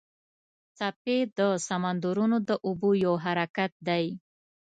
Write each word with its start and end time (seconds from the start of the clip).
څپې 0.77 1.17
د 1.37 1.39
سمندرونو 1.67 2.37
د 2.49 2.49
اوبو 2.67 2.89
یو 3.05 3.13
حرکت 3.25 3.71
دی. 3.87 4.05